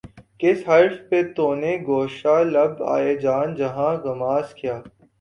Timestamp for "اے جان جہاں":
2.91-3.93